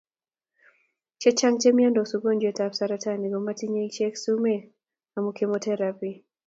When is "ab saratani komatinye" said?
2.65-3.81